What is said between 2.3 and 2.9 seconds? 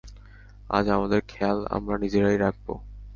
রাখবো।